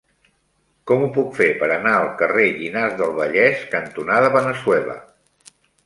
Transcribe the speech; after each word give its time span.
Com 0.91 1.03
ho 1.03 1.09
puc 1.17 1.35
fer 1.41 1.47
per 1.59 1.69
anar 1.75 1.93
al 1.99 2.09
carrer 2.23 2.47
Llinars 2.57 2.99
del 3.03 3.15
Vallès 3.21 3.63
cantonada 3.79 4.35
Veneçuela? 4.41 5.03